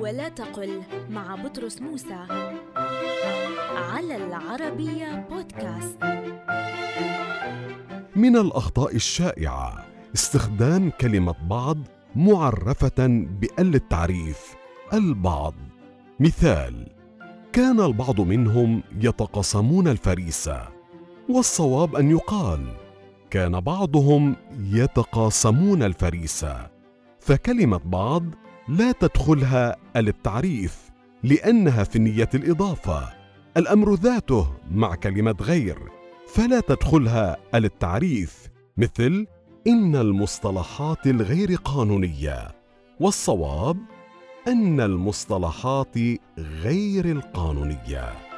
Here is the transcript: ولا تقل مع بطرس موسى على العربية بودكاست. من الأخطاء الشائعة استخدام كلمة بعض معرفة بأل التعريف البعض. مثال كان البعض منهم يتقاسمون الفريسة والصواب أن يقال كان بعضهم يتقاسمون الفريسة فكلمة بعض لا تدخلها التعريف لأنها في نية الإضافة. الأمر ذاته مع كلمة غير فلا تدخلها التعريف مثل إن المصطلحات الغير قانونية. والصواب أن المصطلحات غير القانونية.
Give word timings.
ولا 0.00 0.28
تقل 0.28 0.82
مع 1.10 1.34
بطرس 1.34 1.80
موسى 1.80 2.26
على 3.76 4.16
العربية 4.16 5.26
بودكاست. 5.30 6.04
من 8.16 8.36
الأخطاء 8.36 8.96
الشائعة 8.96 9.84
استخدام 10.14 10.90
كلمة 10.90 11.34
بعض 11.48 11.78
معرفة 12.16 13.26
بأل 13.40 13.74
التعريف 13.74 14.54
البعض. 14.92 15.54
مثال 16.20 16.88
كان 17.52 17.80
البعض 17.80 18.20
منهم 18.20 18.82
يتقاسمون 19.00 19.88
الفريسة 19.88 20.68
والصواب 21.28 21.96
أن 21.96 22.10
يقال 22.10 22.66
كان 23.30 23.60
بعضهم 23.60 24.36
يتقاسمون 24.58 25.82
الفريسة 25.82 26.70
فكلمة 27.20 27.80
بعض 27.84 28.24
لا 28.68 28.92
تدخلها 28.92 29.76
التعريف 29.96 30.90
لأنها 31.22 31.84
في 31.84 31.98
نية 31.98 32.28
الإضافة. 32.34 33.08
الأمر 33.56 33.94
ذاته 33.94 34.52
مع 34.70 34.94
كلمة 34.94 35.36
غير 35.40 35.78
فلا 36.28 36.60
تدخلها 36.60 37.36
التعريف 37.54 38.48
مثل 38.76 39.26
إن 39.66 39.96
المصطلحات 39.96 41.06
الغير 41.06 41.54
قانونية. 41.54 42.48
والصواب 43.00 43.76
أن 44.48 44.80
المصطلحات 44.80 45.94
غير 46.38 47.04
القانونية. 47.04 48.29